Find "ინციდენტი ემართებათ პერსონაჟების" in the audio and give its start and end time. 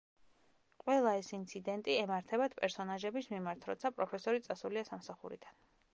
1.37-3.31